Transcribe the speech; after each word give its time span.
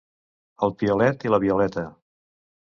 El 0.67 0.73
Piolet 0.79 1.27
i 1.29 1.33
la 1.35 1.41
Violeta. 1.45 1.87